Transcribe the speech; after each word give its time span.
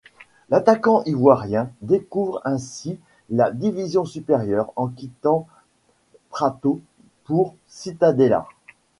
L'attaquant 0.49 1.03
ivoirien 1.03 1.69
découvre 1.83 2.41
ainsi 2.43 2.97
la 3.29 3.51
division 3.51 4.03
supérieur 4.03 4.71
en 4.75 4.87
quittant 4.87 5.45
Prato 6.31 6.81
pour 7.25 7.53
Cittadella. 7.67 8.47